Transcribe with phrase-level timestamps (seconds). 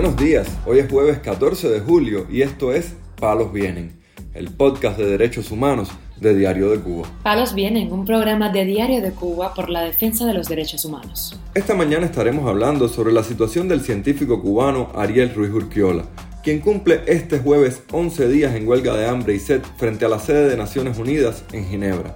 [0.00, 4.00] Buenos días, hoy es jueves 14 de julio y esto es Palos Vienen,
[4.32, 5.88] el podcast de derechos humanos
[6.20, 7.08] de Diario de Cuba.
[7.24, 11.36] Palos Vienen, un programa de Diario de Cuba por la defensa de los derechos humanos.
[11.52, 16.04] Esta mañana estaremos hablando sobre la situación del científico cubano Ariel Ruiz Urquiola,
[16.44, 20.20] quien cumple este jueves 11 días en huelga de hambre y sed frente a la
[20.20, 22.14] sede de Naciones Unidas en Ginebra.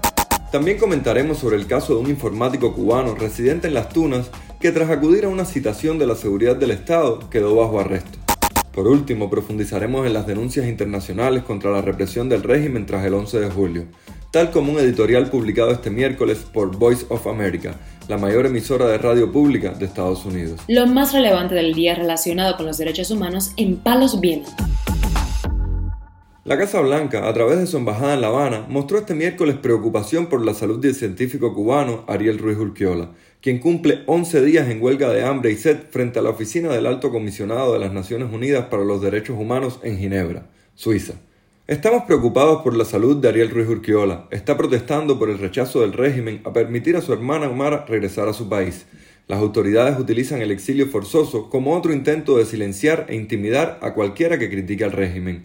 [0.53, 4.31] También comentaremos sobre el caso de un informático cubano residente en Las Tunas
[4.63, 8.17] que tras acudir a una citación de la seguridad del Estado quedó bajo arresto.
[8.73, 13.41] Por último, profundizaremos en las denuncias internacionales contra la represión del régimen tras el 11
[13.41, 13.87] de julio,
[14.31, 17.75] tal como un editorial publicado este miércoles por Voice of America,
[18.07, 20.61] la mayor emisora de radio pública de Estados Unidos.
[20.69, 24.55] Lo más relevante del día relacionado con los derechos humanos en Palos Vientos.
[26.45, 30.27] La Casa Blanca, a través de su embajada en La Habana, mostró este miércoles preocupación
[30.27, 33.11] por la salud del científico cubano Ariel Ruiz Urquiola,
[33.43, 36.87] quien cumple 11 días en huelga de hambre y sed frente a la oficina del
[36.87, 41.15] Alto Comisionado de las Naciones Unidas para los Derechos Humanos en Ginebra, Suiza.
[41.67, 44.29] Estamos preocupados por la salud de Ariel Ruiz Urquiola.
[44.31, 48.33] Está protestando por el rechazo del régimen a permitir a su hermana Omar regresar a
[48.33, 48.87] su país.
[49.27, 54.39] Las autoridades utilizan el exilio forzoso como otro intento de silenciar e intimidar a cualquiera
[54.39, 55.45] que critique al régimen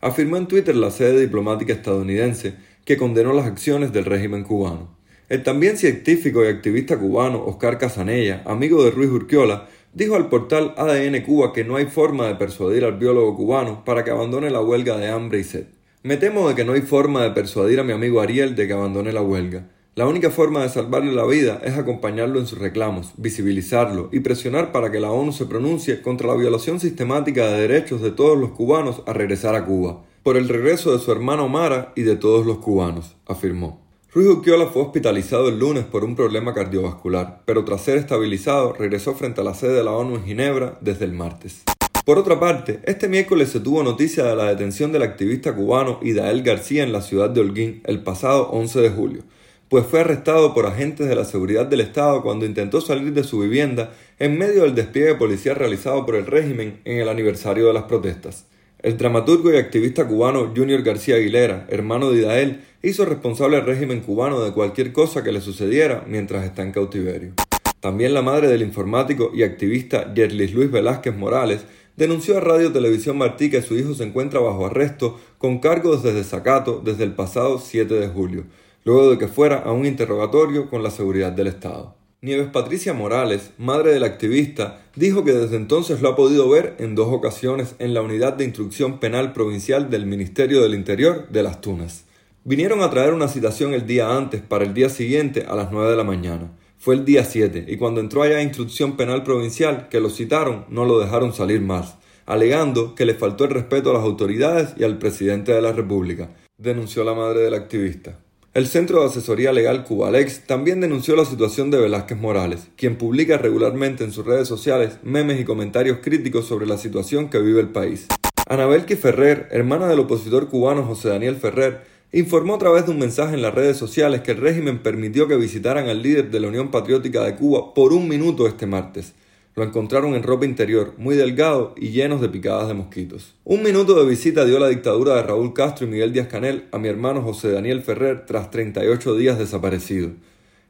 [0.00, 4.97] afirmó en Twitter la sede diplomática estadounidense que condenó las acciones del régimen cubano.
[5.28, 10.72] El también científico y activista cubano Oscar Casanella, amigo de Ruiz Urquiola, dijo al portal
[10.78, 14.62] ADN Cuba que no hay forma de persuadir al biólogo cubano para que abandone la
[14.62, 15.66] huelga de hambre y sed.
[16.02, 18.72] Me temo de que no hay forma de persuadir a mi amigo Ariel de que
[18.72, 19.68] abandone la huelga.
[19.96, 24.72] La única forma de salvarle la vida es acompañarlo en sus reclamos, visibilizarlo y presionar
[24.72, 28.52] para que la ONU se pronuncie contra la violación sistemática de derechos de todos los
[28.52, 32.46] cubanos a regresar a Cuba, por el regreso de su hermano Omar y de todos
[32.46, 33.87] los cubanos, afirmó.
[34.10, 39.14] Ruiz Uquiola fue hospitalizado el lunes por un problema cardiovascular, pero tras ser estabilizado regresó
[39.14, 41.64] frente a la sede de la ONU en Ginebra desde el martes.
[42.06, 46.42] Por otra parte, este miércoles se tuvo noticia de la detención del activista cubano Idael
[46.42, 49.22] García en la ciudad de Holguín el pasado 11 de julio,
[49.68, 53.40] pues fue arrestado por agentes de la seguridad del Estado cuando intentó salir de su
[53.40, 57.82] vivienda en medio del despliegue policial realizado por el régimen en el aniversario de las
[57.82, 58.46] protestas.
[58.80, 64.00] El dramaturgo y activista cubano Junior García Aguilera, hermano de Idael, hizo responsable al régimen
[64.00, 67.32] cubano de cualquier cosa que le sucediera mientras está en cautiverio.
[67.80, 71.64] También la madre del informático y activista Yerlis Luis Velázquez Morales
[71.96, 76.12] denunció a Radio Televisión Martí que su hijo se encuentra bajo arresto con cargos de
[76.12, 78.44] desacato desde el pasado 7 de julio,
[78.84, 81.96] luego de que fuera a un interrogatorio con la seguridad del Estado.
[82.20, 86.96] Nieves Patricia Morales, madre del activista, dijo que desde entonces lo ha podido ver en
[86.96, 91.60] dos ocasiones en la Unidad de Instrucción Penal Provincial del Ministerio del Interior de Las
[91.60, 92.07] Tunas.
[92.44, 95.90] Vinieron a traer una citación el día antes para el día siguiente a las 9
[95.90, 96.52] de la mañana.
[96.78, 100.64] Fue el día 7 y cuando entró allá a Instrucción Penal Provincial que lo citaron
[100.68, 101.96] no lo dejaron salir más,
[102.26, 106.30] alegando que le faltó el respeto a las autoridades y al presidente de la República,
[106.56, 108.18] denunció la madre del activista.
[108.54, 113.36] El Centro de Asesoría Legal Cubalex también denunció la situación de Velázquez Morales, quien publica
[113.36, 117.68] regularmente en sus redes sociales memes y comentarios críticos sobre la situación que vive el
[117.68, 118.06] país.
[118.48, 123.34] Anabelki Ferrer, hermana del opositor cubano José Daniel Ferrer, informó a través de un mensaje
[123.34, 126.70] en las redes sociales que el régimen permitió que visitaran al líder de la Unión
[126.70, 129.12] Patriótica de Cuba por un minuto este martes.
[129.54, 133.34] Lo encontraron en ropa interior, muy delgado y llenos de picadas de mosquitos.
[133.44, 136.78] Un minuto de visita dio la dictadura de Raúl Castro y Miguel Díaz Canel a
[136.78, 140.12] mi hermano José Daniel Ferrer tras 38 días desaparecido.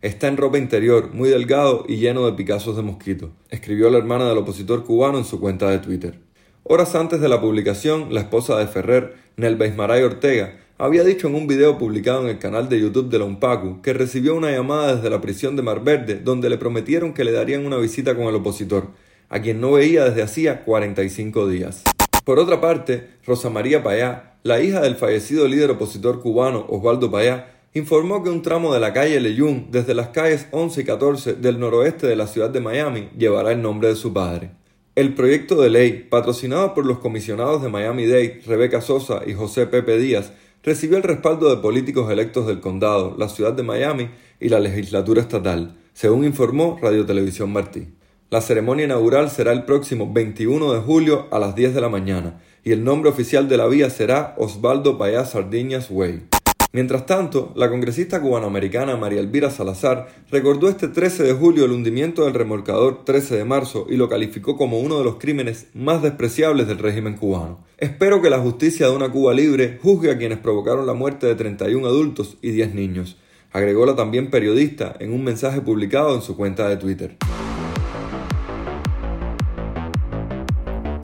[0.00, 4.28] Está en ropa interior, muy delgado y lleno de picazos de mosquito, escribió la hermana
[4.28, 6.18] del opositor cubano en su cuenta de Twitter.
[6.62, 11.34] Horas antes de la publicación, la esposa de Ferrer, Nelva Ismaray Ortega, había dicho en
[11.34, 14.94] un video publicado en el canal de YouTube de la UNPACU que recibió una llamada
[14.94, 18.26] desde la prisión de Mar Verde donde le prometieron que le darían una visita con
[18.26, 18.86] el opositor,
[19.28, 21.82] a quien no veía desde hacía 45 días.
[22.24, 27.56] Por otra parte, Rosa María Payá, la hija del fallecido líder opositor cubano Osvaldo Payá,
[27.74, 31.58] informó que un tramo de la calle Leyún, desde las calles 11 y 14 del
[31.58, 34.50] noroeste de la ciudad de Miami, llevará el nombre de su padre.
[34.94, 39.98] El proyecto de ley, patrocinado por los comisionados de Miami-Dade, Rebeca Sosa y José Pepe
[39.98, 40.32] Díaz,
[40.62, 44.10] recibió el respaldo de políticos electos del condado, la ciudad de Miami
[44.40, 47.88] y la legislatura estatal, según informó Radio Televisión Martí.
[48.30, 52.40] La ceremonia inaugural será el próximo 21 de julio a las 10 de la mañana
[52.62, 56.37] y el nombre oficial de la vía será Osvaldo Payá Sardiñas Way.
[56.70, 62.26] Mientras tanto, la congresista cubanoamericana María Elvira Salazar recordó este 13 de julio el hundimiento
[62.26, 66.68] del remolcador 13 de marzo y lo calificó como uno de los crímenes más despreciables
[66.68, 67.64] del régimen cubano.
[67.78, 71.36] Espero que la justicia de una Cuba libre juzgue a quienes provocaron la muerte de
[71.36, 73.16] 31 adultos y 10 niños,
[73.50, 77.16] agregó la también periodista en un mensaje publicado en su cuenta de Twitter.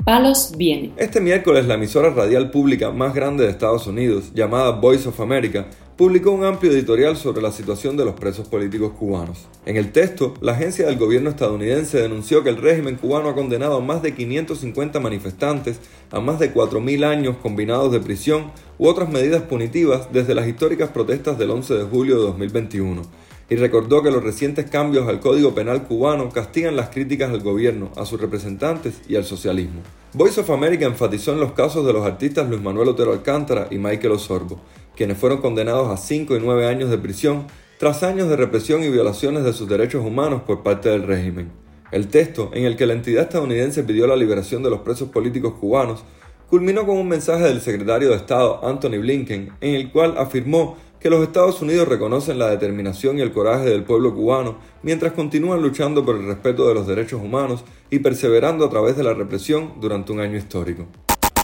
[0.04, 0.52] Palos.
[0.98, 5.66] Este miércoles la emisora radial pública más grande de Estados Unidos, llamada Voice of America,
[5.96, 9.46] publicó un amplio editorial sobre la situación de los presos políticos cubanos.
[9.64, 13.78] En el texto, la agencia del gobierno estadounidense denunció que el régimen cubano ha condenado
[13.78, 15.80] a más de 550 manifestantes
[16.10, 20.90] a más de 4.000 años combinados de prisión u otras medidas punitivas desde las históricas
[20.90, 23.02] protestas del 11 de julio de 2021
[23.48, 27.90] y recordó que los recientes cambios al Código Penal cubano castigan las críticas al gobierno,
[27.96, 29.82] a sus representantes y al socialismo.
[30.14, 33.78] Voice of America enfatizó en los casos de los artistas Luis Manuel Otero Alcántara y
[33.78, 34.60] Michael Osorbo,
[34.96, 37.46] quienes fueron condenados a 5 y 9 años de prisión
[37.78, 41.50] tras años de represión y violaciones de sus derechos humanos por parte del régimen.
[41.90, 45.54] El texto, en el que la entidad estadounidense pidió la liberación de los presos políticos
[45.60, 46.04] cubanos,
[46.48, 51.10] culminó con un mensaje del secretario de Estado Anthony Blinken, en el cual afirmó que
[51.10, 56.02] los Estados Unidos reconocen la determinación y el coraje del pueblo cubano mientras continúan luchando
[56.02, 60.12] por el respeto de los derechos humanos y perseverando a través de la represión durante
[60.12, 60.86] un año histórico.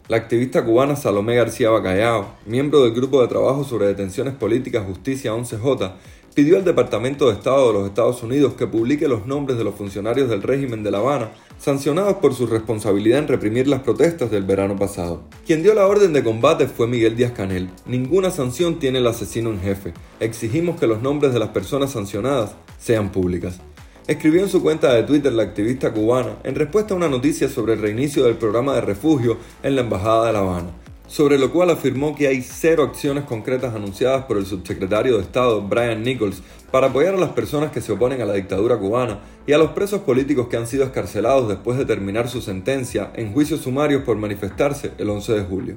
[0.08, 5.32] La activista cubana Salomé García Bacallao, miembro del Grupo de Trabajo sobre Detenciones Políticas Justicia
[5.32, 5.92] 11J,
[6.34, 9.74] pidió al Departamento de Estado de los Estados Unidos que publique los nombres de los
[9.74, 14.44] funcionarios del régimen de La Habana sancionados por su responsabilidad en reprimir las protestas del
[14.44, 15.22] verano pasado.
[15.46, 17.68] Quien dio la orden de combate fue Miguel Díaz Canel.
[17.86, 19.92] Ninguna sanción tiene el asesino en jefe.
[20.20, 23.60] Exigimos que los nombres de las personas sancionadas sean públicas.
[24.06, 27.74] Escribió en su cuenta de Twitter la activista cubana en respuesta a una noticia sobre
[27.74, 30.79] el reinicio del programa de refugio en la Embajada de La Habana
[31.10, 35.60] sobre lo cual afirmó que hay cero acciones concretas anunciadas por el subsecretario de Estado
[35.60, 36.40] Brian Nichols
[36.70, 39.72] para apoyar a las personas que se oponen a la dictadura cubana y a los
[39.72, 44.16] presos políticos que han sido escarcelados después de terminar su sentencia en juicios sumarios por
[44.16, 45.76] manifestarse el 11 de julio.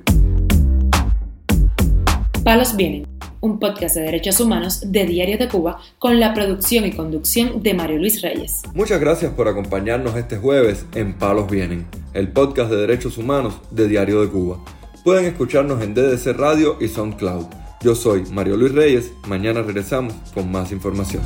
[2.44, 3.07] Palos Vienen,
[3.41, 7.74] un podcast de derechos humanos de Diario de Cuba con la producción y conducción de
[7.74, 8.62] Mario Luis Reyes.
[8.75, 13.88] Muchas gracias por acompañarnos este jueves en Palos Vienen, el podcast de derechos humanos de
[13.88, 14.59] Diario de Cuba.
[15.03, 17.47] Pueden escucharnos en DDC Radio y SoundCloud.
[17.81, 21.21] Yo soy Mario Luis Reyes, mañana regresamos con más información.